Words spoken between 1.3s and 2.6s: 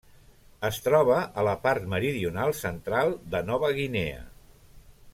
a la part meridional